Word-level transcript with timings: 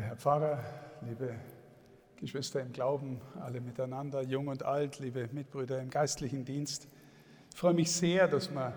Herr 0.00 0.16
Pfarrer, 0.16 0.58
liebe 1.02 1.36
Geschwister 2.16 2.60
im 2.60 2.72
Glauben, 2.72 3.20
alle 3.40 3.60
miteinander, 3.60 4.22
jung 4.22 4.48
und 4.48 4.64
alt, 4.64 4.98
liebe 4.98 5.28
Mitbrüder 5.30 5.80
im 5.80 5.88
geistlichen 5.88 6.44
Dienst. 6.44 6.88
Ich 7.52 7.56
freue 7.56 7.74
mich 7.74 7.92
sehr, 7.92 8.26
dass 8.26 8.50
wir 8.50 8.74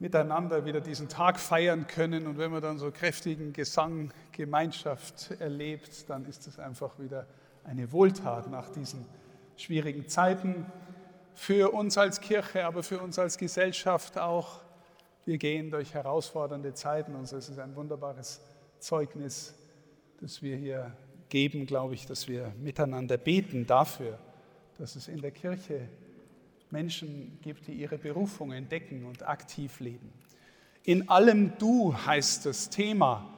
miteinander 0.00 0.64
wieder 0.64 0.80
diesen 0.80 1.08
Tag 1.08 1.38
feiern 1.38 1.86
können. 1.86 2.26
Und 2.26 2.38
wenn 2.38 2.50
man 2.50 2.60
dann 2.60 2.78
so 2.78 2.90
kräftigen 2.90 3.52
Gesang, 3.52 4.12
Gemeinschaft 4.32 5.30
erlebt, 5.38 6.10
dann 6.10 6.24
ist 6.24 6.48
es 6.48 6.58
einfach 6.58 6.98
wieder 6.98 7.28
eine 7.62 7.92
Wohltat 7.92 8.50
nach 8.50 8.70
diesen 8.70 9.06
schwierigen 9.56 10.08
Zeiten. 10.08 10.66
Für 11.34 11.72
uns 11.72 11.96
als 11.98 12.20
Kirche, 12.20 12.66
aber 12.66 12.82
für 12.82 12.98
uns 12.98 13.16
als 13.20 13.38
Gesellschaft 13.38 14.18
auch. 14.18 14.60
Wir 15.24 15.38
gehen 15.38 15.70
durch 15.70 15.94
herausfordernde 15.94 16.74
Zeiten 16.74 17.14
und 17.14 17.22
es 17.22 17.32
ist 17.32 17.60
ein 17.60 17.76
wunderbares 17.76 18.40
Zeugnis 18.80 19.54
das 20.24 20.40
wir 20.40 20.56
hier 20.56 20.90
geben, 21.28 21.66
glaube 21.66 21.92
ich, 21.92 22.06
dass 22.06 22.28
wir 22.28 22.54
miteinander 22.58 23.18
beten 23.18 23.66
dafür, 23.66 24.18
dass 24.78 24.96
es 24.96 25.06
in 25.06 25.20
der 25.20 25.32
Kirche 25.32 25.86
Menschen 26.70 27.38
gibt, 27.42 27.66
die 27.66 27.74
ihre 27.74 27.98
Berufung 27.98 28.50
entdecken 28.50 29.04
und 29.04 29.28
aktiv 29.28 29.80
leben. 29.80 30.10
In 30.82 31.10
allem 31.10 31.52
Du 31.58 31.94
heißt 31.94 32.46
das 32.46 32.70
Thema, 32.70 33.28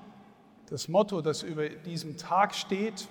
das 0.68 0.86
Motto, 0.86 1.22
das 1.22 1.42
über 1.42 1.68
diesem 1.68 2.16
Tag 2.18 2.54
steht. 2.54 3.08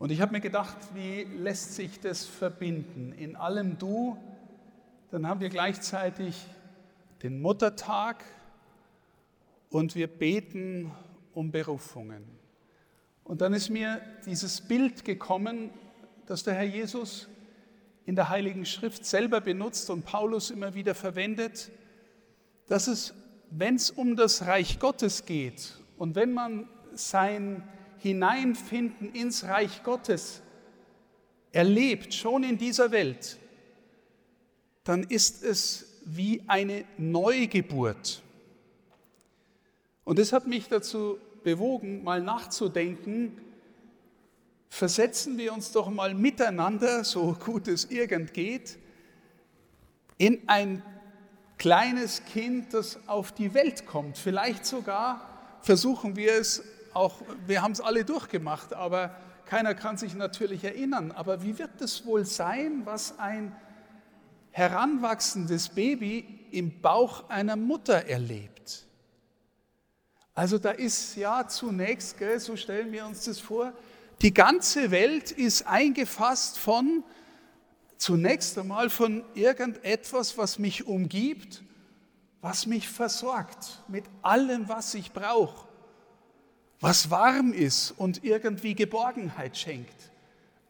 Und 0.00 0.10
ich 0.10 0.20
habe 0.20 0.32
mir 0.32 0.40
gedacht, 0.40 0.76
wie 0.94 1.22
lässt 1.22 1.76
sich 1.76 2.00
das 2.00 2.24
verbinden? 2.24 3.12
In 3.12 3.36
allem 3.36 3.78
Du, 3.78 4.16
dann 5.12 5.28
haben 5.28 5.38
wir 5.38 5.50
gleichzeitig 5.50 6.48
den 7.22 7.40
Muttertag 7.40 8.24
und 9.70 9.94
wir 9.94 10.08
beten 10.08 10.90
um 11.34 11.50
Berufungen. 11.50 12.24
Und 13.24 13.40
dann 13.40 13.54
ist 13.54 13.70
mir 13.70 14.00
dieses 14.26 14.60
Bild 14.60 15.04
gekommen, 15.04 15.70
das 16.26 16.42
der 16.42 16.54
Herr 16.54 16.64
Jesus 16.64 17.28
in 18.04 18.16
der 18.16 18.28
Heiligen 18.28 18.66
Schrift 18.66 19.04
selber 19.04 19.40
benutzt 19.40 19.90
und 19.90 20.04
Paulus 20.04 20.50
immer 20.50 20.74
wieder 20.74 20.94
verwendet, 20.94 21.70
dass 22.66 22.88
es, 22.88 23.14
wenn 23.50 23.76
es 23.76 23.90
um 23.90 24.16
das 24.16 24.46
Reich 24.46 24.78
Gottes 24.78 25.24
geht 25.24 25.76
und 25.98 26.14
wenn 26.14 26.32
man 26.32 26.68
sein 26.94 27.62
Hineinfinden 27.98 29.12
ins 29.12 29.44
Reich 29.44 29.82
Gottes 29.84 30.42
erlebt, 31.52 32.14
schon 32.14 32.42
in 32.42 32.58
dieser 32.58 32.90
Welt, 32.90 33.38
dann 34.84 35.04
ist 35.04 35.44
es 35.44 36.00
wie 36.04 36.42
eine 36.48 36.84
Neugeburt. 36.98 38.21
Und 40.04 40.18
das 40.18 40.32
hat 40.32 40.46
mich 40.46 40.68
dazu 40.68 41.18
bewogen, 41.44 42.02
mal 42.02 42.22
nachzudenken, 42.22 43.40
versetzen 44.68 45.36
wir 45.38 45.52
uns 45.52 45.72
doch 45.72 45.90
mal 45.90 46.14
miteinander, 46.14 47.04
so 47.04 47.36
gut 47.44 47.68
es 47.68 47.90
irgend 47.90 48.32
geht, 48.32 48.78
in 50.18 50.40
ein 50.46 50.82
kleines 51.58 52.24
Kind, 52.24 52.74
das 52.74 52.98
auf 53.06 53.32
die 53.32 53.54
Welt 53.54 53.86
kommt. 53.86 54.18
Vielleicht 54.18 54.66
sogar 54.66 55.28
versuchen 55.60 56.16
wir 56.16 56.34
es 56.34 56.62
auch, 56.94 57.22
wir 57.46 57.62
haben 57.62 57.72
es 57.72 57.80
alle 57.80 58.04
durchgemacht, 58.04 58.74
aber 58.74 59.14
keiner 59.46 59.74
kann 59.74 59.96
sich 59.96 60.14
natürlich 60.14 60.64
erinnern. 60.64 61.12
Aber 61.12 61.42
wie 61.42 61.58
wird 61.58 61.80
es 61.80 62.06
wohl 62.06 62.24
sein, 62.24 62.82
was 62.84 63.18
ein 63.18 63.54
heranwachsendes 64.50 65.68
Baby 65.68 66.46
im 66.50 66.80
Bauch 66.80 67.28
einer 67.28 67.56
Mutter 67.56 68.06
erlebt? 68.06 68.51
Also 70.34 70.58
da 70.58 70.70
ist 70.70 71.16
ja 71.16 71.46
zunächst, 71.46 72.18
gell, 72.18 72.40
so 72.40 72.56
stellen 72.56 72.90
wir 72.90 73.04
uns 73.04 73.24
das 73.24 73.38
vor, 73.38 73.72
die 74.22 74.32
ganze 74.32 74.90
Welt 74.90 75.30
ist 75.30 75.66
eingefasst 75.66 76.58
von, 76.58 77.04
zunächst 77.98 78.56
einmal 78.56 78.88
von 78.88 79.24
irgendetwas, 79.34 80.38
was 80.38 80.58
mich 80.58 80.86
umgibt, 80.86 81.62
was 82.40 82.66
mich 82.66 82.88
versorgt 82.88 83.82
mit 83.88 84.04
allem, 84.22 84.68
was 84.68 84.94
ich 84.94 85.12
brauche, 85.12 85.68
was 86.80 87.10
warm 87.10 87.52
ist 87.52 87.92
und 87.92 88.24
irgendwie 88.24 88.74
Geborgenheit 88.74 89.56
schenkt. 89.56 90.10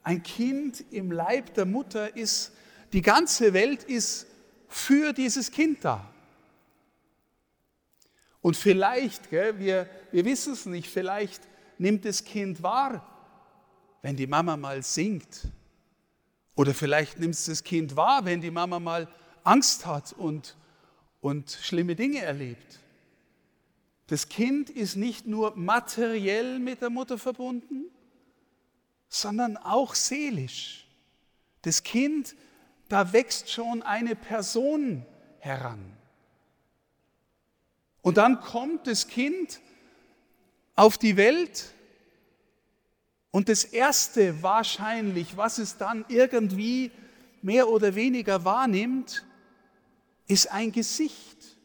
Ein 0.03 0.23
Kind 0.23 0.85
im 0.91 1.13
Leib 1.13 1.55
der 1.55 1.67
Mutter 1.67 2.17
ist, 2.17 2.53
die 2.93 3.03
ganze 3.03 3.53
Welt 3.53 3.85
ist 3.85 4.27
für 4.69 5.13
dieses 5.13 5.53
Kind 5.53 5.85
da. 5.85 6.12
Und 8.43 8.57
vielleicht, 8.57 9.31
gell, 9.31 9.59
wir, 9.59 9.89
wir 10.11 10.25
wissen 10.25 10.53
es 10.53 10.67
nicht, 10.67 10.89
vielleicht 10.89 11.43
nimmt 11.79 12.05
das 12.05 12.25
Kind 12.25 12.63
wahr, 12.63 13.09
wenn 14.03 14.17
die 14.17 14.27
Mama 14.27 14.57
mal 14.57 14.83
singt. 14.83 15.49
Oder 16.57 16.75
vielleicht 16.75 17.19
nimmt 17.19 17.35
es 17.35 17.47
das 17.47 17.63
Kind 17.63 17.97
wahr, 17.97 18.25
wenn 18.25 18.41
die 18.41 18.51
Mama 18.51 18.79
mal 18.81 19.09
Angst 19.45 19.87
hat 19.87 20.13
und, 20.13 20.57
und 21.21 21.51
schlimme 21.51 21.95
Dinge 21.95 22.21
erlebt. 22.21 22.81
Das 24.09 24.29
Kind 24.29 24.69
ist 24.69 24.97
nicht 24.97 25.27
nur 25.27 25.57
materiell 25.57 26.59
mit 26.59 26.83
der 26.83 26.91
Mutter 26.91 27.19
verbunden, 27.19 27.85
sondern 29.09 29.57
auch 29.57 29.95
seelisch. 29.95 30.87
Das 31.63 31.83
Kind, 31.85 32.35
da 32.89 33.13
wächst 33.13 33.51
schon 33.51 33.83
eine 33.83 34.17
Person 34.17 35.07
heran. 35.39 35.97
Und 38.03 38.17
dann 38.17 38.41
kommt 38.41 38.87
das 38.87 39.09
Kind 39.09 39.61
auf 40.75 40.99
die 40.99 41.17
Welt 41.17 41.73
und 43.31 43.49
das 43.49 43.65
Erste 43.65 44.43
wahrscheinlich, 44.43 45.37
was 45.37 45.59
es 45.59 45.79
dann 45.79 46.05
irgendwie 46.09 46.91
mehr 47.41 47.69
oder 47.69 47.95
weniger 47.95 48.45
wahrnimmt, 48.45 49.25
ist 50.27 50.51
ein 50.51 50.71
Gesicht, 50.73 51.57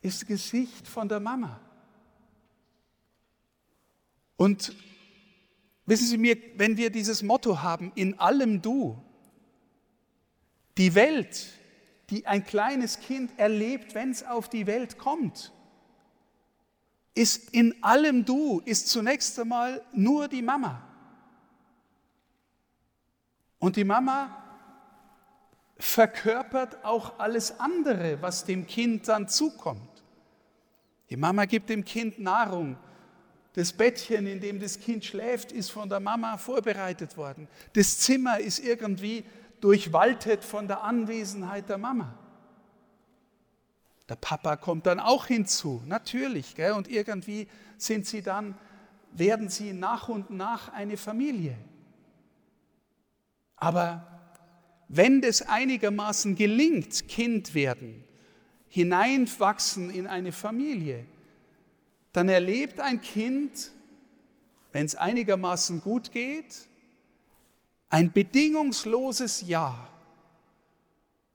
ist 0.00 0.22
das 0.22 0.26
Gesicht 0.26 0.88
von 0.88 1.08
der 1.08 1.20
Mama. 1.20 1.60
Und 4.36 4.74
wissen 5.86 6.06
Sie 6.06 6.18
mir, 6.18 6.36
wenn 6.56 6.76
wir 6.76 6.90
dieses 6.90 7.22
Motto 7.22 7.62
haben, 7.62 7.92
in 7.94 8.18
allem 8.18 8.62
du, 8.62 9.00
die 10.76 10.94
Welt 10.94 11.52
die 12.10 12.26
ein 12.26 12.44
kleines 12.44 13.00
Kind 13.00 13.30
erlebt, 13.38 13.94
wenn 13.94 14.10
es 14.10 14.24
auf 14.24 14.48
die 14.48 14.66
Welt 14.66 14.98
kommt, 14.98 15.52
ist 17.14 17.50
in 17.50 17.82
allem 17.82 18.24
du, 18.24 18.60
ist 18.64 18.88
zunächst 18.88 19.38
einmal 19.38 19.82
nur 19.92 20.28
die 20.28 20.42
Mama. 20.42 20.82
Und 23.58 23.76
die 23.76 23.84
Mama 23.84 24.44
verkörpert 25.78 26.84
auch 26.84 27.18
alles 27.18 27.58
andere, 27.60 28.20
was 28.20 28.44
dem 28.44 28.66
Kind 28.66 29.08
dann 29.08 29.28
zukommt. 29.28 30.02
Die 31.10 31.16
Mama 31.16 31.44
gibt 31.44 31.70
dem 31.70 31.84
Kind 31.84 32.18
Nahrung. 32.18 32.76
Das 33.54 33.72
Bettchen, 33.72 34.26
in 34.26 34.40
dem 34.40 34.58
das 34.58 34.80
Kind 34.80 35.04
schläft, 35.04 35.52
ist 35.52 35.70
von 35.70 35.88
der 35.88 36.00
Mama 36.00 36.36
vorbereitet 36.38 37.16
worden. 37.16 37.46
Das 37.74 37.98
Zimmer 38.00 38.40
ist 38.40 38.58
irgendwie 38.58 39.24
durchwaltet 39.64 40.44
von 40.44 40.68
der 40.68 40.84
Anwesenheit 40.84 41.70
der 41.70 41.78
Mama. 41.78 42.18
Der 44.10 44.16
Papa 44.16 44.56
kommt 44.56 44.84
dann 44.84 45.00
auch 45.00 45.24
hinzu, 45.24 45.80
natürlich. 45.86 46.54
Gell? 46.54 46.72
Und 46.72 46.86
irgendwie 46.86 47.48
sind 47.78 48.04
sie 48.06 48.20
dann, 48.20 48.58
werden 49.12 49.48
sie 49.48 49.72
nach 49.72 50.10
und 50.10 50.28
nach 50.28 50.70
eine 50.74 50.98
Familie. 50.98 51.56
Aber 53.56 54.06
wenn 54.88 55.22
das 55.22 55.40
einigermaßen 55.40 56.34
gelingt, 56.34 57.08
Kind 57.08 57.54
werden, 57.54 58.04
hineinwachsen 58.68 59.88
in 59.88 60.06
eine 60.06 60.32
Familie, 60.32 61.06
dann 62.12 62.28
erlebt 62.28 62.80
ein 62.80 63.00
Kind, 63.00 63.70
wenn 64.72 64.84
es 64.84 64.94
einigermaßen 64.94 65.80
gut 65.80 66.12
geht, 66.12 66.68
ein 67.94 68.10
bedingungsloses 68.10 69.42
Ja, 69.46 69.88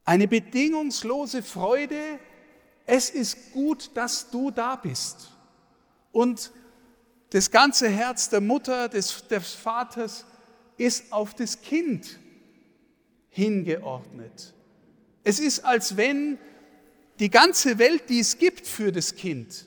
eine 0.04 0.28
bedingungslose 0.28 1.42
Freude, 1.42 2.20
es 2.86 3.10
ist 3.10 3.54
gut, 3.54 3.92
dass 3.94 4.30
du 4.30 4.52
da 4.52 4.76
bist. 4.76 5.32
Und 6.12 6.52
das 7.30 7.50
ganze 7.50 7.88
Herz 7.88 8.28
der 8.28 8.42
Mutter, 8.42 8.90
des, 8.90 9.26
des 9.30 9.54
Vaters 9.54 10.26
ist 10.76 11.14
auf 11.14 11.34
das 11.34 11.62
Kind 11.62 12.20
hingeordnet. 13.30 14.54
Es 15.24 15.40
ist, 15.40 15.64
als 15.64 15.96
wenn 15.96 16.38
die 17.20 17.30
ganze 17.30 17.78
Welt, 17.78 18.10
die 18.10 18.20
es 18.20 18.38
gibt 18.38 18.68
für 18.68 18.92
das 18.92 19.16
Kind, 19.16 19.66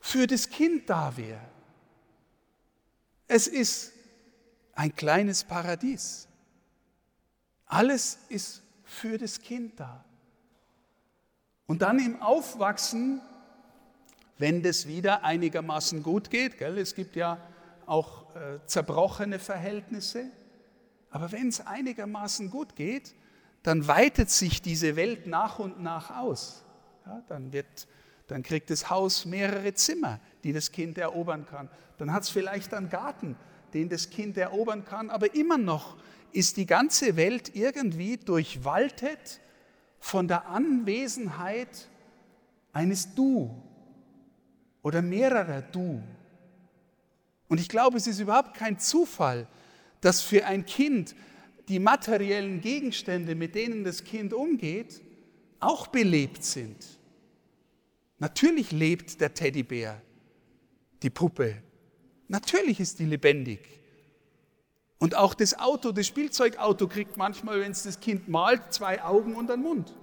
für 0.00 0.26
das 0.26 0.50
Kind 0.50 0.90
da 0.90 1.16
wäre. 1.16 1.48
Es 3.28 3.46
ist 3.46 3.93
ein 4.74 4.94
kleines 4.94 5.44
Paradies. 5.44 6.28
Alles 7.66 8.18
ist 8.28 8.62
für 8.82 9.18
das 9.18 9.40
Kind 9.40 9.78
da. 9.80 10.04
Und 11.66 11.82
dann 11.82 11.98
im 11.98 12.20
Aufwachsen 12.20 13.20
wenn 14.38 14.62
das 14.62 14.86
wieder 14.86 15.24
einigermaßen 15.24 16.02
gut 16.02 16.30
geht. 16.30 16.58
Gell? 16.58 16.78
Es 16.78 16.94
gibt 16.94 17.16
ja 17.16 17.38
auch 17.86 18.34
äh, 18.34 18.58
zerbrochene 18.66 19.38
Verhältnisse. 19.38 20.26
Aber 21.10 21.30
wenn 21.32 21.48
es 21.48 21.64
einigermaßen 21.64 22.50
gut 22.50 22.74
geht, 22.74 23.14
dann 23.62 23.86
weitet 23.86 24.30
sich 24.30 24.60
diese 24.60 24.96
Welt 24.96 25.26
nach 25.26 25.58
und 25.58 25.82
nach 25.82 26.10
aus. 26.16 26.64
Ja, 27.06 27.22
dann, 27.28 27.52
wird, 27.52 27.86
dann 28.26 28.42
kriegt 28.42 28.70
das 28.70 28.90
Haus 28.90 29.24
mehrere 29.24 29.74
Zimmer, 29.74 30.20
die 30.42 30.52
das 30.52 30.72
Kind 30.72 30.98
erobern 30.98 31.46
kann. 31.46 31.70
Dann 31.98 32.12
hat 32.12 32.24
es 32.24 32.30
vielleicht 32.30 32.74
einen 32.74 32.88
Garten, 32.88 33.36
den 33.74 33.88
das 33.88 34.10
Kind 34.10 34.36
erobern 34.36 34.84
kann. 34.84 35.10
Aber 35.10 35.34
immer 35.34 35.58
noch 35.58 35.96
ist 36.32 36.56
die 36.56 36.66
ganze 36.66 37.16
Welt 37.16 37.54
irgendwie 37.54 38.16
durchwaltet 38.16 39.40
von 39.98 40.28
der 40.28 40.48
Anwesenheit 40.48 41.88
eines 42.72 43.14
Du 43.14 43.62
oder 44.82 45.02
mehrerer 45.02 45.62
Du. 45.62 46.02
Und 47.48 47.60
ich 47.60 47.68
glaube, 47.68 47.96
es 47.96 48.06
ist 48.06 48.20
überhaupt 48.20 48.54
kein 48.54 48.78
Zufall, 48.78 49.46
dass 50.00 50.20
für 50.20 50.44
ein 50.44 50.66
Kind 50.66 51.14
die 51.68 51.78
materiellen 51.78 52.60
Gegenstände, 52.60 53.34
mit 53.34 53.54
denen 53.54 53.84
das 53.84 54.04
Kind 54.04 54.34
umgeht, 54.34 55.00
auch 55.60 55.86
belebt 55.86 56.44
sind. 56.44 56.76
Natürlich 58.18 58.70
lebt 58.70 59.20
der 59.20 59.32
Teddybär, 59.32 60.00
die 61.02 61.10
Puppe. 61.10 61.62
Natürlich 62.28 62.80
ist 62.80 62.98
die 62.98 63.04
lebendig. 63.04 63.60
Und 64.98 65.14
auch 65.14 65.34
das 65.34 65.58
Auto, 65.58 65.92
das 65.92 66.06
Spielzeugauto 66.06 66.88
kriegt 66.88 67.16
manchmal, 67.16 67.60
wenn 67.60 67.72
es 67.72 67.82
das 67.82 68.00
Kind 68.00 68.28
malt, 68.28 68.72
zwei 68.72 69.02
Augen 69.02 69.34
und 69.34 69.50
einen 69.50 69.62
Mund. 69.62 69.94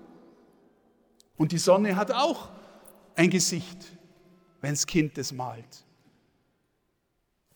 Und 1.38 1.52
die 1.52 1.58
Sonne 1.58 1.96
hat 1.96 2.12
auch 2.12 2.50
ein 3.16 3.30
Gesicht, 3.30 3.78
wenn 4.60 4.72
das 4.72 4.86
Kind 4.86 5.18
das 5.18 5.32
malt. 5.32 5.86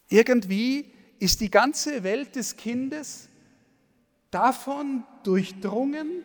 Irgendwie 0.07 0.91
ist 1.19 1.41
die 1.41 1.51
ganze 1.51 2.03
Welt 2.03 2.35
des 2.35 2.57
Kindes 2.57 3.29
davon 4.31 5.03
durchdrungen, 5.23 6.23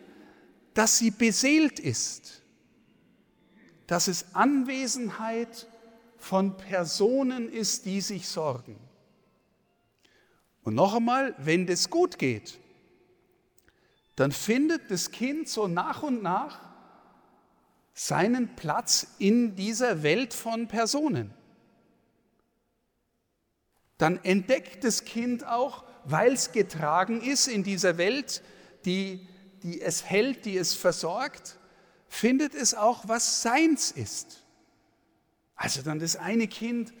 dass 0.73 0.97
sie 0.97 1.11
beseelt 1.11 1.79
ist, 1.79 2.41
dass 3.87 4.07
es 4.07 4.33
Anwesenheit 4.33 5.67
von 6.21 6.55
Personen 6.55 7.49
ist, 7.49 7.85
die 7.85 7.99
sich 7.99 8.27
sorgen. 8.27 8.77
Und 10.63 10.75
noch 10.75 10.93
einmal, 10.93 11.33
wenn 11.39 11.65
das 11.65 11.89
gut 11.89 12.19
geht, 12.19 12.59
dann 14.15 14.31
findet 14.31 14.91
das 14.91 15.09
Kind 15.09 15.49
so 15.49 15.67
nach 15.67 16.03
und 16.03 16.21
nach 16.21 16.59
seinen 17.95 18.55
Platz 18.55 19.07
in 19.17 19.55
dieser 19.55 20.03
Welt 20.03 20.33
von 20.35 20.67
Personen. 20.67 21.33
Dann 23.97 24.23
entdeckt 24.23 24.83
das 24.83 25.03
Kind 25.03 25.45
auch, 25.45 25.83
weil 26.05 26.33
es 26.33 26.51
getragen 26.51 27.21
ist 27.21 27.47
in 27.47 27.63
dieser 27.63 27.97
Welt, 27.97 28.43
die, 28.85 29.27
die 29.63 29.81
es 29.81 30.05
hält, 30.05 30.45
die 30.45 30.57
es 30.57 30.75
versorgt, 30.75 31.57
findet 32.07 32.53
es 32.53 32.75
auch, 32.75 33.07
was 33.07 33.41
seins 33.41 33.89
ist. 33.89 34.40
Also 35.61 35.83
dann 35.83 35.99
das 35.99 36.15
eine 36.15 36.47
Kind 36.47 36.91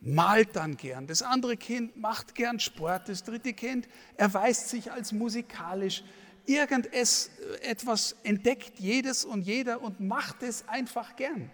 malt 0.00 0.54
dann 0.54 0.76
gern, 0.76 1.08
das 1.08 1.22
andere 1.22 1.56
Kind 1.56 1.96
macht 1.96 2.36
gern 2.36 2.60
Sport, 2.60 3.08
das 3.08 3.24
dritte 3.24 3.52
Kind 3.54 3.88
erweist 4.16 4.68
sich 4.68 4.92
als 4.92 5.10
musikalisch. 5.10 6.04
Irgendetwas 6.46 8.14
entdeckt 8.22 8.78
jedes 8.78 9.24
und 9.24 9.42
jeder 9.42 9.82
und 9.82 9.98
macht 9.98 10.44
es 10.44 10.68
einfach 10.68 11.16
gern. 11.16 11.50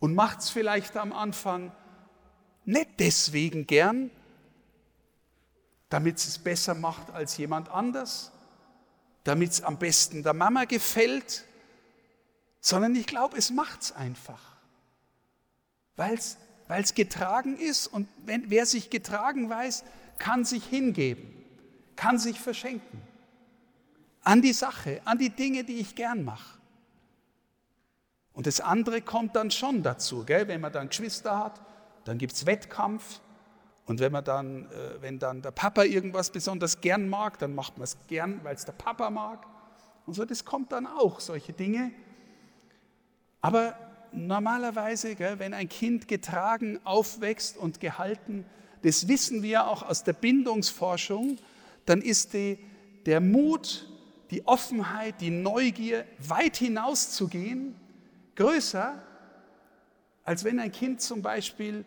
Und 0.00 0.16
macht 0.16 0.40
es 0.40 0.50
vielleicht 0.50 0.96
am 0.96 1.12
Anfang 1.12 1.70
nicht 2.64 2.98
deswegen 2.98 3.68
gern, 3.68 4.10
damit 5.90 6.16
es 6.16 6.40
besser 6.40 6.74
macht 6.74 7.12
als 7.12 7.36
jemand 7.36 7.68
anders, 7.68 8.32
damit 9.22 9.52
es 9.52 9.62
am 9.62 9.78
besten 9.78 10.24
der 10.24 10.34
Mama 10.34 10.64
gefällt, 10.64 11.44
sondern 12.60 12.94
ich 12.94 13.06
glaube, 13.06 13.36
es 13.36 13.50
macht 13.50 13.82
es 13.82 13.92
einfach, 13.92 14.56
weil 15.96 16.18
es 16.68 16.94
getragen 16.94 17.56
ist 17.56 17.86
und 17.86 18.08
wenn, 18.24 18.50
wer 18.50 18.66
sich 18.66 18.90
getragen 18.90 19.48
weiß, 19.48 19.84
kann 20.18 20.44
sich 20.44 20.64
hingeben, 20.64 21.44
kann 21.96 22.18
sich 22.18 22.40
verschenken 22.40 23.02
an 24.22 24.42
die 24.42 24.52
Sache, 24.52 25.00
an 25.04 25.18
die 25.18 25.30
Dinge, 25.30 25.64
die 25.64 25.78
ich 25.78 25.94
gern 25.94 26.24
mache. 26.24 26.58
Und 28.34 28.46
das 28.46 28.60
andere 28.60 29.00
kommt 29.00 29.34
dann 29.34 29.50
schon 29.50 29.82
dazu, 29.82 30.24
gell? 30.24 30.48
wenn 30.48 30.60
man 30.60 30.72
dann 30.72 30.88
Geschwister 30.88 31.38
hat, 31.38 31.60
dann 32.04 32.18
gibt 32.18 32.34
es 32.34 32.44
Wettkampf, 32.44 33.20
und 33.88 34.00
wenn, 34.00 34.12
man 34.12 34.22
dann, 34.22 34.66
äh, 34.66 35.00
wenn 35.00 35.18
dann 35.18 35.40
der 35.40 35.50
Papa 35.50 35.82
irgendwas 35.82 36.28
besonders 36.28 36.82
gern 36.82 37.08
mag, 37.08 37.38
dann 37.38 37.54
macht 37.54 37.78
man 37.78 37.84
es 37.84 37.96
gern, 38.06 38.44
weil 38.44 38.54
es 38.54 38.66
der 38.66 38.72
Papa 38.72 39.08
mag. 39.08 39.46
Und 40.04 40.12
so, 40.12 40.26
das 40.26 40.44
kommt 40.44 40.72
dann 40.72 40.86
auch, 40.86 41.20
solche 41.20 41.54
Dinge. 41.54 41.90
Aber 43.48 43.78
normalerweise, 44.12 45.14
gell, 45.14 45.38
wenn 45.38 45.54
ein 45.54 45.70
Kind 45.70 46.06
getragen 46.06 46.78
aufwächst 46.84 47.56
und 47.56 47.80
gehalten, 47.80 48.44
das 48.82 49.08
wissen 49.08 49.42
wir 49.42 49.68
auch 49.68 49.82
aus 49.82 50.04
der 50.04 50.12
Bindungsforschung, 50.12 51.38
dann 51.86 52.02
ist 52.02 52.34
die, 52.34 52.58
der 53.06 53.22
Mut, 53.22 53.88
die 54.30 54.46
Offenheit, 54.46 55.22
die 55.22 55.30
Neugier, 55.30 56.04
weit 56.18 56.58
hinaus 56.58 57.12
zu 57.12 57.26
gehen, 57.26 57.74
größer, 58.36 59.02
als 60.24 60.44
wenn 60.44 60.60
ein 60.60 60.70
Kind 60.70 61.00
zum 61.00 61.22
Beispiel 61.22 61.86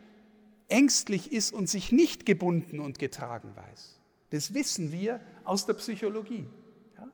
ängstlich 0.68 1.32
ist 1.32 1.54
und 1.54 1.70
sich 1.70 1.92
nicht 1.92 2.26
gebunden 2.26 2.80
und 2.80 2.98
getragen 2.98 3.56
weiß. 3.56 4.00
Das 4.32 4.56
wissen 4.56 4.92
wir 4.92 5.20
aus 5.44 5.68
der 5.68 5.76
Psychologie. 5.76 6.48
Ja? 6.98 7.08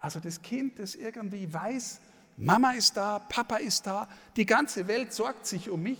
Also 0.00 0.20
das 0.20 0.42
Kind, 0.42 0.78
das 0.78 0.94
irgendwie 0.94 1.50
weiß, 1.50 2.02
Mama 2.36 2.72
ist 2.72 2.96
da, 2.96 3.18
Papa 3.18 3.56
ist 3.56 3.86
da, 3.86 4.08
die 4.36 4.46
ganze 4.46 4.88
Welt 4.88 5.12
sorgt 5.12 5.46
sich 5.46 5.70
um 5.70 5.82
mich, 5.82 5.98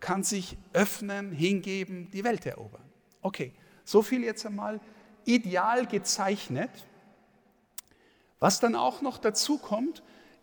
kann 0.00 0.22
sich 0.22 0.56
öffnen, 0.72 1.32
hingeben, 1.32 2.10
die 2.10 2.24
Welt 2.24 2.44
erobern. 2.46 2.84
Okay, 3.22 3.52
so 3.84 4.02
viel 4.02 4.22
jetzt 4.24 4.44
einmal 4.44 4.80
ideal 5.24 5.86
gezeichnet. 5.86 6.70
Was 8.38 8.60
dann 8.60 8.74
auch 8.74 9.00
noch 9.02 9.18
dazu 9.18 9.58
kommt, 9.58 10.02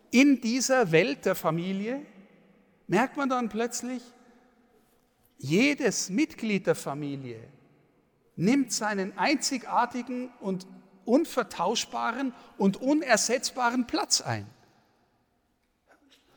in 0.09 0.41
dieser 0.41 0.91
Welt 0.91 1.25
der 1.25 1.35
Familie 1.35 2.01
merkt 2.87 3.17
man 3.17 3.29
dann 3.29 3.49
plötzlich, 3.49 4.01
jedes 5.37 6.09
Mitglied 6.09 6.67
der 6.67 6.75
Familie 6.75 7.39
nimmt 8.35 8.71
seinen 8.71 9.17
einzigartigen 9.17 10.29
und 10.39 10.65
unvertauschbaren 11.05 12.33
und 12.57 12.77
unersetzbaren 12.77 13.85
Platz 13.87 14.21
ein. 14.21 14.47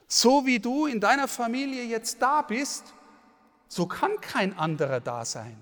So 0.09 0.47
wie 0.47 0.59
du 0.59 0.87
in 0.87 1.01
deiner 1.01 1.29
Familie 1.29 1.85
jetzt 1.85 2.23
da 2.23 2.43
bist, 2.43 2.95
so 3.69 3.87
kann 3.87 4.21
kein 4.21 4.57
anderer 4.57 5.01
da 5.01 5.25
sein. 5.25 5.61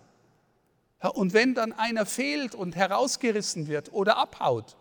Und 1.14 1.32
wenn 1.32 1.54
dann 1.54 1.72
einer 1.72 2.06
fehlt 2.06 2.54
und 2.54 2.76
herausgerissen 2.76 3.66
wird 3.66 3.92
oder 3.92 4.16
abhaut, 4.16 4.76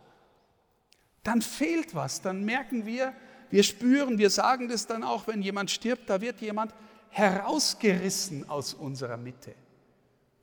dann 1.24 1.42
fehlt 1.42 1.96
was, 1.96 2.22
dann 2.22 2.44
merken 2.44 2.86
wir, 2.86 3.14
wir 3.50 3.64
spüren, 3.64 4.18
wir 4.18 4.30
sagen 4.30 4.68
das 4.68 4.88
dann 4.88 5.04
auch, 5.04 5.28
wenn 5.28 5.42
jemand 5.42 5.72
stirbt, 5.72 6.10
da 6.10 6.22
wird 6.22 6.42
jemand 6.42 6.74
herausgerissen 7.10 8.50
aus 8.50 8.74
unserer 8.74 9.18
Mitte. 9.18 9.54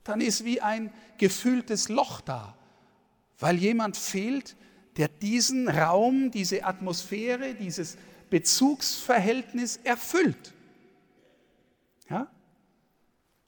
Dann 0.03 0.21
ist 0.21 0.45
wie 0.45 0.61
ein 0.61 0.91
gefülltes 1.17 1.89
Loch 1.89 2.21
da, 2.21 2.55
weil 3.39 3.57
jemand 3.57 3.97
fehlt, 3.97 4.55
der 4.97 5.07
diesen 5.07 5.67
Raum, 5.67 6.31
diese 6.31 6.63
Atmosphäre, 6.63 7.53
dieses 7.53 7.97
Bezugsverhältnis 8.31 9.77
erfüllt. 9.83 10.53
Ja? 12.09 12.31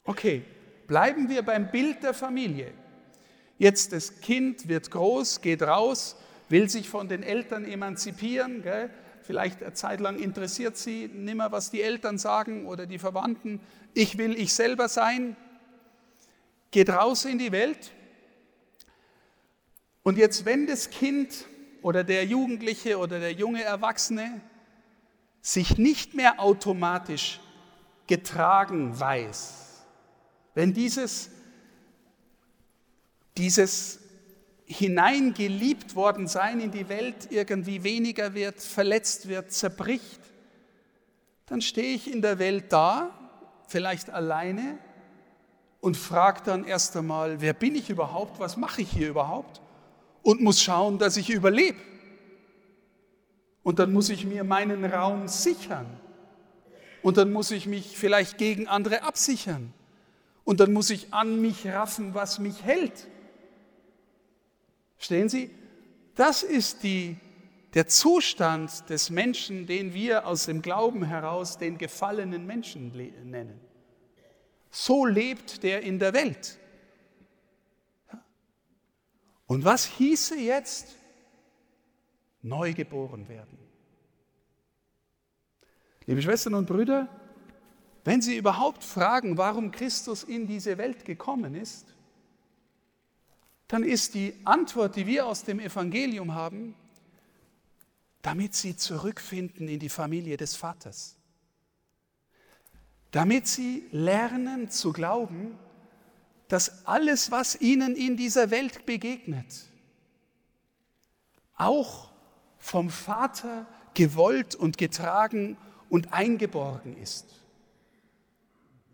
Okay, 0.04 0.44
bleiben 0.86 1.30
wir 1.30 1.42
beim 1.42 1.72
Bild 1.72 2.04
der 2.04 2.14
Familie. 2.14 2.72
Jetzt 3.58 3.94
das 3.94 4.20
Kind 4.20 4.68
wird 4.68 4.92
groß, 4.92 5.42
geht 5.42 5.64
raus, 5.64 6.18
will 6.50 6.70
sich 6.70 6.90
von 6.90 7.08
den 7.08 7.24
Eltern 7.24 7.66
emanzipieren, 7.66 8.62
gell? 8.62 8.92
vielleicht 9.22 9.64
eine 9.64 9.74
Zeit 9.74 10.02
lang 10.02 10.20
interessiert 10.20 10.76
sie 10.76 11.08
nimmer, 11.08 11.54
was 11.54 11.72
die 11.72 11.82
Eltern 11.82 12.18
sagen 12.18 12.68
oder 12.68 12.86
die 12.86 13.00
Verwandten. 13.00 13.62
Ich 13.94 14.18
will 14.18 14.38
ich 14.38 14.54
selber 14.54 14.90
sein. 14.90 15.38
Geht 16.72 16.90
raus 16.90 17.24
in 17.24 17.38
die 17.38 17.54
Welt. 17.54 17.92
Und 20.04 20.18
jetzt, 20.18 20.44
wenn 20.46 20.68
das 20.68 20.90
Kind 20.90 21.46
oder 21.82 22.04
der 22.04 22.26
Jugendliche 22.26 22.98
oder 22.98 23.22
der 23.22 23.32
junge 23.32 23.64
Erwachsene 23.64 24.42
sich 25.44 25.78
nicht 25.78 26.16
mehr 26.16 26.40
automatisch 26.40 27.40
getragen 28.08 28.98
weiß, 28.98 29.84
wenn 30.56 30.74
dieses, 30.74 31.30
dieses 33.38 34.00
hineingeliebt 34.66 35.96
worden 35.96 36.28
sein 36.28 36.62
in 36.62 36.72
die 36.72 36.88
Welt 36.88 37.28
irgendwie 37.30 37.84
weniger 37.84 38.34
wird, 38.34 38.62
verletzt 38.62 39.28
wird, 39.28 39.52
zerbricht, 39.52 40.22
dann 41.48 41.62
stehe 41.62 41.94
ich 41.94 42.12
in 42.12 42.22
der 42.22 42.40
Welt 42.40 42.72
da, 42.72 43.12
vielleicht 43.68 44.10
alleine, 44.10 44.78
und 45.82 45.98
frage 45.98 46.42
dann 46.46 46.64
erst 46.64 46.96
einmal, 46.96 47.42
wer 47.42 47.54
bin 47.54 47.76
ich 47.76 47.90
überhaupt, 47.90 48.40
was 48.40 48.56
mache 48.56 48.84
ich 48.84 48.92
hier 48.92 49.10
überhaupt? 49.10 49.60
Und 50.22 50.40
muss 50.40 50.62
schauen, 50.62 50.98
dass 50.98 51.18
ich 51.18 51.30
überlebe. 51.30 51.93
Und 53.64 53.80
dann 53.80 53.94
muss 53.94 54.10
ich 54.10 54.26
mir 54.26 54.44
meinen 54.44 54.86
Raum 54.86 55.28
sichern. 55.28 55.88
Und 57.02 57.18
dann 57.18 57.32
muss 57.32 57.52
ich 57.52 57.66
mich 57.66 57.98
vielleicht 57.98 58.38
gegen 58.38 58.68
andere 58.68 59.04
absichern. 59.04 59.74
Und 60.44 60.60
dann 60.60 60.74
muss 60.74 60.90
ich 60.90 61.14
an 61.14 61.42
mich 61.42 61.66
raffen, 61.68 62.14
was 62.14 62.40
mich 62.40 62.64
hält. 62.64 63.08
Stehen 64.98 65.30
Sie? 65.30 65.50
Das 66.16 66.44
ist 66.44 66.84
die, 66.84 67.18
der 67.74 67.88
Zustand 67.88 68.90
des 68.90 69.10
Menschen, 69.10 69.66
den 69.66 69.94
wir 69.94 70.28
aus 70.28 70.46
dem 70.46 70.62
Glauben 70.62 71.04
heraus 71.04 71.58
den 71.58 71.78
gefallenen 71.78 72.46
Menschen 72.46 72.92
nennen. 73.26 73.60
So 74.70 75.06
lebt 75.06 75.64
der 75.64 75.82
in 75.82 76.00
der 76.00 76.14
Welt. 76.14 76.58
Und 79.48 79.66
was 79.66 79.86
hieße 79.86 80.36
jetzt 80.36 80.96
neu 82.44 82.74
geboren 82.74 83.28
werden? 83.28 83.58
Liebe 86.06 86.22
Schwestern 86.22 86.54
und 86.54 86.68
Brüder, 86.68 87.08
wenn 88.04 88.22
Sie 88.22 88.38
überhaupt 88.38 88.84
fragen, 88.84 89.38
warum 89.38 89.72
Christus 89.72 90.24
in 90.24 90.46
diese 90.46 90.78
Welt 90.78 91.06
gekommen 91.06 91.56
ist, 91.56 91.96
dann 93.68 93.84
ist 93.84 94.14
die 94.14 94.36
Antwort, 94.44 94.96
die 94.98 95.08
wir 95.08 95.26
aus 95.26 95.44
dem 95.44 95.60
Evangelium 95.60 96.36
haben, 96.36 96.76
damit 98.22 98.54
Sie 98.54 98.76
zurückfinden 98.76 99.68
in 99.68 99.80
die 99.80 99.90
Familie 99.90 100.38
des 100.38 100.56
Vaters. 100.56 101.16
Damit 103.12 103.48
Sie 103.48 103.88
lernen 103.92 104.70
zu 104.70 104.92
glauben, 104.92 105.58
dass 106.50 106.86
alles, 106.86 107.32
was 107.32 107.60
Ihnen 107.62 107.96
in 107.96 108.18
dieser 108.18 108.52
Welt 108.52 108.86
begegnet, 108.86 109.70
auch 111.56 112.13
vom 112.64 112.90
Vater 112.90 113.66
gewollt 113.94 114.56
und 114.56 114.78
getragen 114.78 115.58
und 115.90 116.14
eingeborgen 116.14 116.96
ist. 116.96 117.26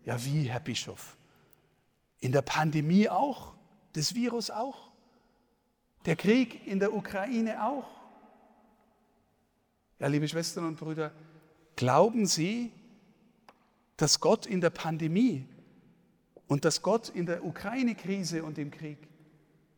Ja, 0.04 0.22
wie, 0.24 0.42
Herr 0.42 0.58
Bischof? 0.58 1.16
In 2.18 2.32
der 2.32 2.42
Pandemie 2.42 3.08
auch, 3.08 3.54
das 3.92 4.16
Virus 4.16 4.50
auch, 4.50 4.90
der 6.04 6.16
Krieg 6.16 6.66
in 6.66 6.80
der 6.80 6.92
Ukraine 6.92 7.64
auch. 7.64 7.86
Ja, 10.00 10.08
liebe 10.08 10.26
Schwestern 10.26 10.64
und 10.64 10.76
Brüder, 10.76 11.12
glauben 11.76 12.26
Sie, 12.26 12.72
dass 13.96 14.18
Gott 14.18 14.46
in 14.46 14.60
der 14.60 14.70
Pandemie 14.70 15.46
und 16.48 16.64
dass 16.64 16.82
Gott 16.82 17.08
in 17.08 17.24
der 17.24 17.44
Ukraine-Krise 17.44 18.42
und 18.42 18.58
im 18.58 18.72
Krieg, 18.72 18.98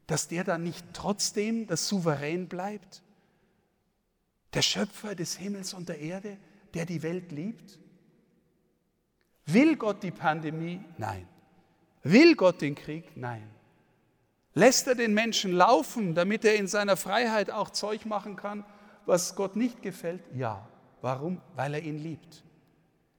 dass 0.07 0.29
der 0.29 0.45
dann 0.45 0.63
nicht 0.63 0.83
trotzdem 0.95 1.67
das 1.67 1.89
Souverän 1.89 2.49
bleibt? 2.49 3.03
Der 4.55 4.63
Schöpfer 4.63 5.15
des 5.15 5.37
Himmels 5.37 5.73
und 5.75 5.89
der 5.89 5.99
Erde, 5.99 6.37
der 6.75 6.87
die 6.87 7.03
Welt 7.03 7.33
liebt? 7.33 7.79
Will 9.47 9.77
Gott 9.77 10.03
die 10.03 10.11
Pandemie? 10.11 10.81
Nein. 10.99 11.27
Will 12.03 12.37
Gott 12.37 12.61
den 12.61 12.75
Krieg? 12.75 13.17
Nein. 13.17 13.49
Lässt 14.55 14.87
er 14.87 14.95
den 14.95 15.15
Menschen 15.15 15.53
laufen, 15.53 16.15
damit 16.15 16.45
er 16.45 16.57
in 16.57 16.67
seiner 16.67 16.97
Freiheit 16.97 17.51
auch 17.51 17.71
Zeug 17.71 18.05
machen 18.05 18.37
kann, 18.37 18.65
was 19.07 19.35
Gott 19.35 19.57
nicht 19.57 19.83
gefällt? 19.83 20.23
Ja. 20.35 20.69
Warum? 21.01 21.41
Weil 21.57 21.75
er 21.75 21.83
ihn 21.83 21.99
liebt. 21.99 22.45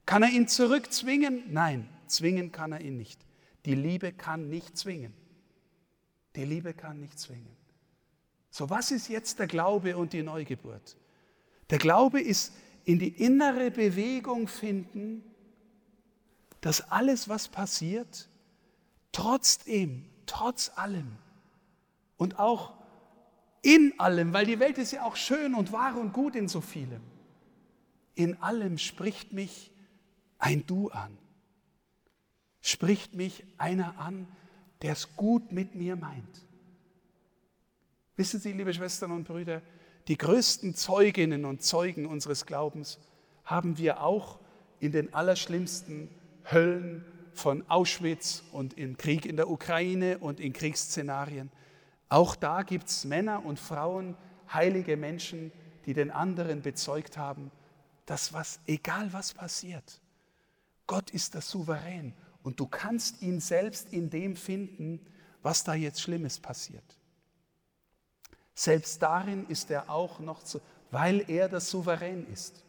Kann 0.05 0.23
er 0.23 0.29
ihn 0.29 0.47
zurückzwingen? 0.47 1.43
Nein, 1.51 1.89
zwingen 2.07 2.51
kann 2.51 2.71
er 2.71 2.81
ihn 2.81 2.97
nicht. 2.97 3.19
Die 3.65 3.75
Liebe 3.75 4.13
kann 4.13 4.49
nicht 4.49 4.77
zwingen. 4.77 5.13
Die 6.35 6.45
Liebe 6.45 6.73
kann 6.73 6.99
nicht 6.99 7.19
zwingen. 7.19 7.55
So, 8.49 8.69
was 8.69 8.91
ist 8.91 9.09
jetzt 9.09 9.39
der 9.39 9.47
Glaube 9.47 9.97
und 9.97 10.13
die 10.13 10.23
Neugeburt? 10.23 10.95
Der 11.69 11.77
Glaube 11.77 12.21
ist 12.21 12.53
in 12.85 12.99
die 12.99 13.09
innere 13.09 13.71
Bewegung 13.71 14.47
finden, 14.47 15.23
dass 16.61 16.91
alles, 16.91 17.27
was 17.27 17.47
passiert, 17.47 18.29
trotzdem, 19.11 20.05
trotz 20.25 20.71
allem 20.75 21.17
und 22.17 22.39
auch 22.39 22.73
in 23.61 23.93
allem, 23.97 24.33
weil 24.33 24.45
die 24.45 24.59
Welt 24.59 24.77
ist 24.77 24.91
ja 24.91 25.03
auch 25.03 25.15
schön 25.15 25.55
und 25.55 25.71
wahr 25.71 25.97
und 25.97 26.13
gut 26.13 26.35
in 26.35 26.47
so 26.47 26.61
vielem, 26.61 27.01
in 28.15 28.41
allem 28.41 28.77
spricht 28.77 29.33
mich 29.33 29.71
ein 30.37 30.65
Du 30.65 30.89
an, 30.89 31.17
spricht 32.61 33.13
mich 33.15 33.45
einer 33.57 33.97
an, 33.99 34.27
der 34.81 34.93
es 34.93 35.15
gut 35.15 35.51
mit 35.51 35.75
mir 35.75 35.95
meint. 35.95 36.45
Wissen 38.15 38.39
Sie, 38.39 38.51
liebe 38.51 38.73
Schwestern 38.73 39.11
und 39.11 39.23
Brüder, 39.23 39.61
die 40.07 40.17
größten 40.17 40.75
Zeuginnen 40.75 41.45
und 41.45 41.61
Zeugen 41.63 42.05
unseres 42.05 42.45
Glaubens 42.45 42.99
haben 43.45 43.77
wir 43.77 44.01
auch 44.01 44.39
in 44.79 44.91
den 44.91 45.13
allerschlimmsten 45.13 46.09
Höllen 46.51 47.05
von 47.33 47.63
Auschwitz 47.69 48.43
und 48.51 48.77
im 48.77 48.97
Krieg 48.97 49.25
in 49.25 49.37
der 49.37 49.49
Ukraine 49.49 50.17
und 50.19 50.39
in 50.39 50.53
Kriegsszenarien. 50.53 51.51
Auch 52.09 52.35
da 52.35 52.63
gibt 52.63 52.89
es 52.89 53.05
Männer 53.05 53.45
und 53.45 53.59
Frauen, 53.59 54.15
heilige 54.53 54.97
Menschen, 54.97 55.51
die 55.85 55.93
den 55.93 56.11
anderen 56.11 56.61
bezeugt 56.61 57.17
haben, 57.17 57.51
dass 58.05 58.33
was, 58.33 58.59
egal 58.67 59.11
was 59.13 59.33
passiert, 59.33 60.01
Gott 60.85 61.11
ist 61.11 61.33
das 61.33 61.49
Souverän 61.49 62.13
und 62.43 62.59
du 62.59 62.67
kannst 62.67 63.21
ihn 63.21 63.39
selbst 63.39 63.91
in 63.91 64.09
dem 64.09 64.35
finden, 64.35 64.99
was 65.41 65.63
da 65.63 65.73
jetzt 65.73 66.01
Schlimmes 66.01 66.39
passiert. 66.39 66.83
Selbst 68.55 69.01
darin 69.01 69.47
ist 69.47 69.71
er 69.71 69.89
auch 69.89 70.19
noch, 70.19 70.43
zu, 70.43 70.59
weil 70.91 71.25
er 71.29 71.49
das 71.49 71.69
Souverän 71.69 72.27
ist. 72.31 72.63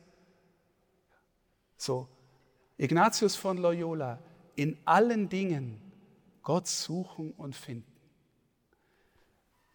So, 1.77 2.09
Ignatius 2.79 3.37
von 3.37 3.59
Loyola, 3.59 4.19
in 4.57 4.79
allen 4.85 5.29
Dingen 5.29 5.81
Gott 6.43 6.67
suchen 6.67 7.33
und 7.33 7.55
finden. 7.55 7.93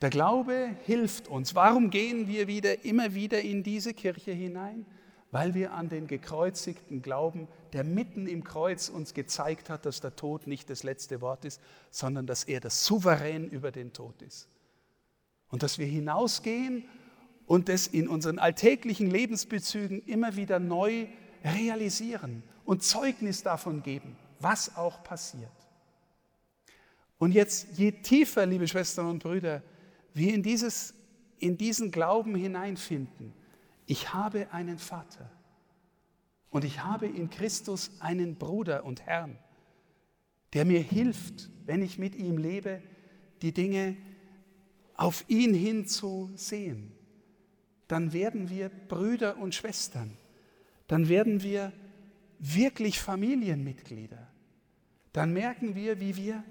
Der 0.01 0.09
Glaube 0.09 0.75
hilft 0.85 1.27
uns. 1.27 1.55
Warum 1.55 1.89
gehen 1.89 2.27
wir 2.27 2.47
wieder, 2.47 2.85
immer 2.85 3.13
wieder 3.13 3.41
in 3.41 3.63
diese 3.63 3.93
Kirche 3.93 4.31
hinein? 4.31 4.85
Weil 5.31 5.53
wir 5.53 5.73
an 5.73 5.89
den 5.89 6.07
gekreuzigten 6.07 7.01
glauben, 7.01 7.47
der 7.73 7.83
mitten 7.83 8.25
im 8.25 8.43
Kreuz 8.43 8.89
uns 8.89 9.13
gezeigt 9.13 9.69
hat, 9.69 9.85
dass 9.85 10.01
der 10.01 10.15
Tod 10.15 10.47
nicht 10.47 10.69
das 10.69 10.83
letzte 10.83 11.21
Wort 11.21 11.45
ist, 11.45 11.61
sondern 11.91 12.25
dass 12.25 12.45
er 12.45 12.61
das 12.61 12.85
Souverän 12.85 13.49
über 13.49 13.71
den 13.71 13.93
Tod 13.93 14.21
ist. 14.21 14.47
Und 15.49 15.63
dass 15.63 15.77
wir 15.77 15.87
hinausgehen 15.87 16.85
und 17.45 17.69
es 17.69 17.87
in 17.87 18.07
unseren 18.07 18.39
alltäglichen 18.39 19.09
Lebensbezügen 19.09 20.03
immer 20.05 20.35
wieder 20.35 20.59
neu 20.59 21.07
realisieren 21.43 22.43
und 22.65 22.83
Zeugnis 22.83 23.41
davon 23.41 23.81
geben, 23.81 24.15
was 24.39 24.75
auch 24.75 25.03
passiert. 25.03 25.49
Und 27.17 27.33
jetzt, 27.33 27.77
je 27.77 27.91
tiefer, 27.91 28.45
liebe 28.45 28.67
Schwestern 28.67 29.07
und 29.07 29.23
Brüder, 29.23 29.61
wir 30.13 30.33
in, 30.33 30.43
dieses, 30.43 30.93
in 31.39 31.57
diesen 31.57 31.91
Glauben 31.91 32.35
hineinfinden, 32.35 33.33
ich 33.85 34.13
habe 34.13 34.51
einen 34.53 34.77
Vater 34.77 35.29
und 36.49 36.63
ich 36.63 36.83
habe 36.83 37.07
in 37.07 37.29
Christus 37.29 37.91
einen 37.99 38.35
Bruder 38.35 38.85
und 38.85 39.05
Herrn, 39.05 39.37
der 40.53 40.65
mir 40.65 40.81
hilft, 40.81 41.49
wenn 41.65 41.81
ich 41.81 41.97
mit 41.97 42.15
ihm 42.15 42.37
lebe, 42.37 42.81
die 43.41 43.53
Dinge 43.53 43.97
auf 44.99 45.23
ihn 45.29 45.53
hin 45.53 45.87
zu 45.87 46.29
sehen. 46.35 46.91
Dann 47.87 48.11
werden 48.11 48.49
wir 48.49 48.67
Brüder 48.67 49.37
und 49.37 49.55
Schwestern. 49.55 50.17
Dann 50.87 51.07
werden 51.07 51.41
wir 51.41 51.71
wirklich 52.37 52.99
Familienmitglieder. 52.99 54.27
Dann 55.13 55.31
merken 55.31 55.73
wir, 55.73 56.01
wie 56.01 56.17
wir 56.17 56.43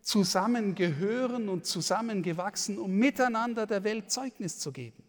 zusammengehören 0.00 1.50
und 1.50 1.66
zusammengewachsen, 1.66 2.78
um 2.78 2.92
miteinander 2.92 3.66
der 3.66 3.84
Welt 3.84 4.10
Zeugnis 4.10 4.58
zu 4.58 4.72
geben. 4.72 5.02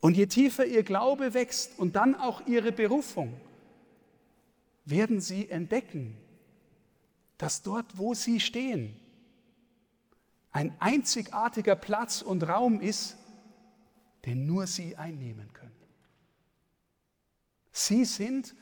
Und 0.00 0.16
je 0.16 0.26
tiefer 0.26 0.66
ihr 0.66 0.82
Glaube 0.82 1.34
wächst 1.34 1.78
und 1.78 1.94
dann 1.94 2.16
auch 2.16 2.48
ihre 2.48 2.72
Berufung, 2.72 3.40
werden 4.84 5.20
sie 5.20 5.48
entdecken, 5.50 6.16
dass 7.38 7.62
dort, 7.62 7.96
wo 7.96 8.12
sie 8.12 8.40
stehen, 8.40 8.99
ein 10.52 10.74
einzigartiger 10.80 11.76
Platz 11.76 12.22
und 12.22 12.42
Raum 12.48 12.80
ist, 12.80 13.16
den 14.26 14.46
nur 14.46 14.66
sie 14.66 14.96
einnehmen 14.96 15.52
können. 15.52 15.70
Sie 17.72 18.04
sind 18.04 18.54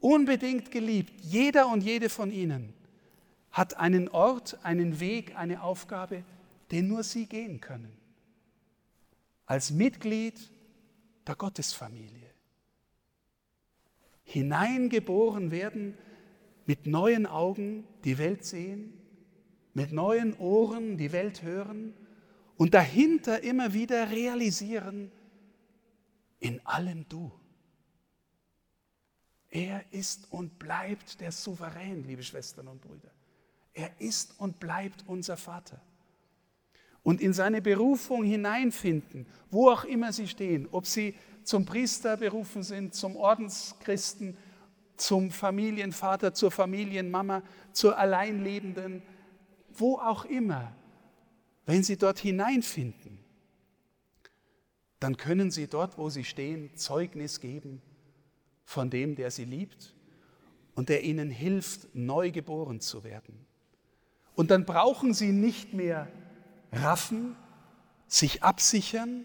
unbedingt 0.00 0.70
geliebt, 0.70 1.12
jeder 1.22 1.68
und 1.68 1.82
jede 1.82 2.08
von 2.08 2.30
ihnen 2.30 2.72
hat 3.50 3.76
einen 3.76 4.08
Ort, 4.08 4.64
einen 4.64 5.00
Weg, 5.00 5.36
eine 5.36 5.62
Aufgabe, 5.62 6.24
den 6.70 6.88
nur 6.88 7.02
sie 7.02 7.26
gehen 7.26 7.60
können. 7.60 7.96
Als 9.46 9.70
Mitglied 9.70 10.50
der 11.26 11.36
Gottesfamilie. 11.36 12.30
hineingeboren 14.24 15.52
werden, 15.52 15.96
mit 16.66 16.86
neuen 16.86 17.26
Augen 17.26 17.84
die 18.04 18.18
Welt 18.18 18.44
sehen, 18.44 18.92
mit 19.76 19.92
neuen 19.92 20.32
Ohren 20.38 20.96
die 20.96 21.12
Welt 21.12 21.42
hören 21.42 21.92
und 22.56 22.72
dahinter 22.72 23.42
immer 23.42 23.74
wieder 23.74 24.10
realisieren, 24.10 25.12
in 26.40 26.64
allem 26.64 27.06
du. 27.10 27.30
Er 29.50 29.84
ist 29.92 30.32
und 30.32 30.58
bleibt 30.58 31.20
der 31.20 31.30
Souverän, 31.30 32.04
liebe 32.04 32.22
Schwestern 32.22 32.68
und 32.68 32.80
Brüder. 32.80 33.10
Er 33.74 33.90
ist 34.00 34.40
und 34.40 34.58
bleibt 34.60 35.04
unser 35.06 35.36
Vater. 35.36 35.78
Und 37.02 37.20
in 37.20 37.34
seine 37.34 37.60
Berufung 37.60 38.24
hineinfinden, 38.24 39.26
wo 39.50 39.68
auch 39.68 39.84
immer 39.84 40.10
sie 40.10 40.26
stehen, 40.26 40.66
ob 40.72 40.86
sie 40.86 41.14
zum 41.42 41.66
Priester 41.66 42.16
berufen 42.16 42.62
sind, 42.62 42.94
zum 42.94 43.14
Ordenschristen, 43.14 44.38
zum 44.96 45.30
Familienvater, 45.30 46.32
zur 46.32 46.50
Familienmama, 46.50 47.42
zur 47.72 47.98
Alleinlebenden, 47.98 49.02
wo 49.80 49.98
auch 49.98 50.24
immer, 50.24 50.72
wenn 51.64 51.82
sie 51.82 51.96
dort 51.96 52.18
hineinfinden, 52.18 53.18
dann 55.00 55.16
können 55.16 55.50
sie 55.50 55.66
dort, 55.66 55.98
wo 55.98 56.08
sie 56.10 56.24
stehen, 56.24 56.74
Zeugnis 56.76 57.40
geben 57.40 57.82
von 58.64 58.90
dem, 58.90 59.14
der 59.14 59.30
sie 59.30 59.44
liebt 59.44 59.94
und 60.74 60.88
der 60.88 61.04
ihnen 61.04 61.30
hilft, 61.30 61.94
neu 61.94 62.30
geboren 62.30 62.80
zu 62.80 63.04
werden. 63.04 63.46
Und 64.34 64.50
dann 64.50 64.64
brauchen 64.64 65.14
sie 65.14 65.32
nicht 65.32 65.72
mehr 65.72 66.08
raffen, 66.72 67.36
sich 68.06 68.42
absichern, 68.42 69.24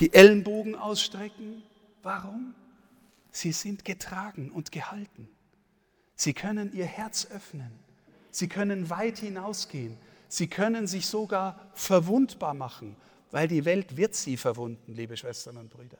die 0.00 0.12
Ellenbogen 0.14 0.74
ausstrecken. 0.74 1.62
Warum? 2.02 2.54
Sie 3.30 3.52
sind 3.52 3.84
getragen 3.84 4.50
und 4.50 4.72
gehalten. 4.72 5.28
Sie 6.14 6.32
können 6.32 6.72
ihr 6.72 6.86
Herz 6.86 7.26
öffnen. 7.30 7.72
Sie 8.38 8.46
können 8.46 8.88
weit 8.88 9.18
hinausgehen. 9.18 9.98
Sie 10.28 10.46
können 10.46 10.86
sich 10.86 11.08
sogar 11.08 11.58
verwundbar 11.74 12.54
machen, 12.54 12.94
weil 13.32 13.48
die 13.48 13.64
Welt 13.64 13.96
wird 13.96 14.14
sie 14.14 14.36
verwunden, 14.36 14.94
liebe 14.94 15.16
Schwestern 15.16 15.56
und 15.56 15.70
Brüder. 15.70 15.98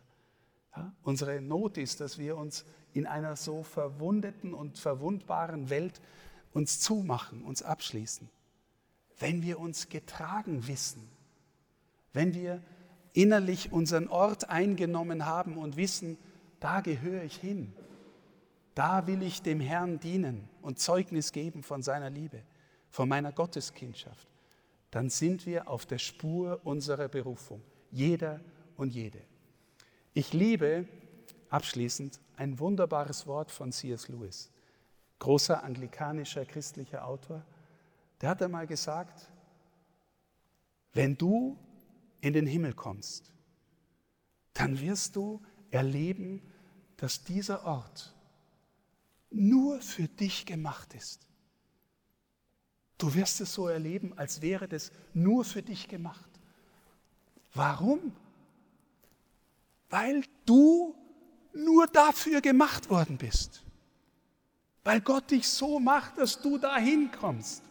Ja? 0.76 0.92
Unsere 1.02 1.40
Not 1.40 1.78
ist, 1.78 1.98
dass 1.98 2.16
wir 2.16 2.36
uns 2.36 2.64
in 2.92 3.06
einer 3.08 3.34
so 3.34 3.64
verwundeten 3.64 4.54
und 4.54 4.78
verwundbaren 4.78 5.68
Welt 5.68 6.00
uns 6.52 6.78
zumachen, 6.78 7.42
uns 7.42 7.64
abschließen. 7.64 8.30
Wenn 9.18 9.42
wir 9.42 9.58
uns 9.58 9.88
getragen 9.88 10.68
wissen, 10.68 11.08
wenn 12.12 12.34
wir 12.34 12.62
innerlich 13.14 13.72
unseren 13.72 14.06
Ort 14.06 14.48
eingenommen 14.48 15.26
haben 15.26 15.56
und 15.56 15.76
wissen, 15.76 16.16
da 16.60 16.82
gehöre 16.82 17.24
ich 17.24 17.34
hin, 17.34 17.72
da 18.78 19.08
will 19.08 19.24
ich 19.24 19.42
dem 19.42 19.58
Herrn 19.58 19.98
dienen 19.98 20.48
und 20.62 20.78
Zeugnis 20.78 21.32
geben 21.32 21.64
von 21.64 21.82
seiner 21.82 22.10
Liebe, 22.10 22.44
von 22.90 23.08
meiner 23.08 23.32
Gotteskindschaft, 23.32 24.28
dann 24.92 25.10
sind 25.10 25.46
wir 25.46 25.68
auf 25.68 25.84
der 25.84 25.98
Spur 25.98 26.60
unserer 26.62 27.08
Berufung, 27.08 27.60
jeder 27.90 28.40
und 28.76 28.94
jede. 28.94 29.20
Ich 30.14 30.32
liebe 30.32 30.86
abschließend 31.50 32.20
ein 32.36 32.60
wunderbares 32.60 33.26
Wort 33.26 33.50
von 33.50 33.72
C.S. 33.72 34.06
Lewis, 34.06 34.48
großer 35.18 35.64
anglikanischer 35.64 36.44
christlicher 36.44 37.04
Autor. 37.04 37.44
Der 38.20 38.30
hat 38.30 38.42
einmal 38.44 38.68
gesagt, 38.68 39.28
wenn 40.92 41.18
du 41.18 41.58
in 42.20 42.32
den 42.32 42.46
Himmel 42.46 42.74
kommst, 42.74 43.32
dann 44.52 44.78
wirst 44.78 45.16
du 45.16 45.42
erleben, 45.72 46.40
dass 46.96 47.24
dieser 47.24 47.64
Ort 47.66 48.14
nur 49.30 49.80
für 49.80 50.08
dich 50.08 50.46
gemacht 50.46 50.94
ist. 50.94 51.26
Du 52.96 53.14
wirst 53.14 53.40
es 53.40 53.54
so 53.54 53.68
erleben, 53.68 54.12
als 54.16 54.42
wäre 54.42 54.66
das 54.66 54.90
nur 55.14 55.44
für 55.44 55.62
dich 55.62 55.88
gemacht. 55.88 56.28
Warum? 57.54 58.12
Weil 59.88 60.24
du 60.44 60.94
nur 61.54 61.86
dafür 61.86 62.40
gemacht 62.40 62.90
worden 62.90 63.16
bist. 63.16 63.64
Weil 64.82 65.00
Gott 65.00 65.30
dich 65.30 65.48
so 65.48 65.78
macht, 65.78 66.18
dass 66.18 66.40
du 66.40 66.58
dahin 66.58 67.10
kommst. 67.12 67.62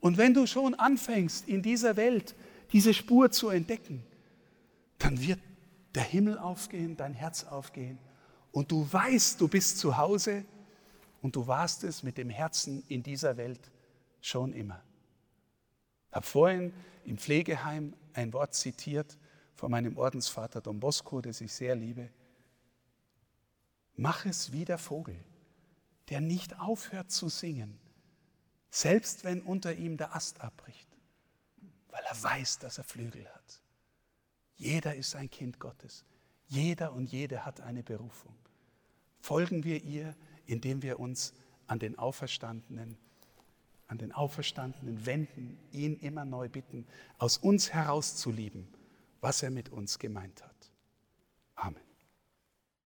Und 0.00 0.16
wenn 0.16 0.34
du 0.34 0.46
schon 0.46 0.74
anfängst, 0.74 1.48
in 1.48 1.62
dieser 1.62 1.96
Welt 1.96 2.34
diese 2.72 2.94
Spur 2.94 3.30
zu 3.30 3.48
entdecken, 3.48 4.02
dann 4.98 5.20
wird 5.20 5.40
der 5.94 6.02
Himmel 6.02 6.38
aufgehen, 6.38 6.96
dein 6.96 7.14
Herz 7.14 7.44
aufgehen 7.44 7.98
und 8.52 8.70
du 8.70 8.90
weißt, 8.90 9.40
du 9.40 9.48
bist 9.48 9.78
zu 9.78 9.96
Hause 9.96 10.44
und 11.22 11.36
du 11.36 11.46
warst 11.46 11.84
es 11.84 12.02
mit 12.02 12.18
dem 12.18 12.30
Herzen 12.30 12.82
in 12.88 13.02
dieser 13.02 13.36
Welt 13.36 13.70
schon 14.20 14.52
immer. 14.52 14.82
Ich 16.08 16.16
habe 16.16 16.26
vorhin 16.26 16.72
im 17.04 17.18
Pflegeheim 17.18 17.94
ein 18.14 18.32
Wort 18.32 18.54
zitiert 18.54 19.18
von 19.54 19.70
meinem 19.70 19.96
Ordensvater 19.96 20.60
Don 20.60 20.80
Bosco, 20.80 21.20
das 21.20 21.40
ich 21.40 21.52
sehr 21.52 21.76
liebe. 21.76 22.10
Mach 23.96 24.24
es 24.24 24.52
wie 24.52 24.64
der 24.64 24.78
Vogel, 24.78 25.16
der 26.08 26.20
nicht 26.20 26.58
aufhört 26.58 27.10
zu 27.10 27.28
singen, 27.28 27.78
selbst 28.70 29.24
wenn 29.24 29.42
unter 29.42 29.74
ihm 29.74 29.96
der 29.96 30.14
Ast 30.14 30.40
abbricht, 30.40 30.88
weil 31.90 32.02
er 32.08 32.22
weiß, 32.22 32.58
dass 32.58 32.78
er 32.78 32.84
Flügel 32.84 33.28
hat. 33.28 33.62
Jeder 34.56 34.94
ist 34.94 35.14
ein 35.14 35.30
Kind 35.30 35.58
Gottes. 35.58 36.04
Jeder 36.50 36.92
und 36.92 37.12
jede 37.12 37.46
hat 37.46 37.60
eine 37.60 37.84
Berufung. 37.84 38.34
Folgen 39.20 39.62
wir 39.62 39.84
ihr, 39.84 40.16
indem 40.46 40.82
wir 40.82 40.98
uns 40.98 41.32
an 41.68 41.78
den 41.78 41.96
Auferstandenen, 41.96 42.98
an 43.86 43.98
den 43.98 44.10
Auferstandenen 44.10 45.06
wenden, 45.06 45.56
ihn 45.70 45.96
immer 46.00 46.24
neu 46.24 46.48
bitten, 46.48 46.86
aus 47.18 47.38
uns 47.38 47.72
heraus 47.72 48.16
zu 48.16 48.32
lieben, 48.32 48.66
was 49.20 49.44
er 49.44 49.50
mit 49.50 49.68
uns 49.68 50.00
gemeint 50.00 50.42
hat. 50.42 50.72
Amen. 51.54 51.89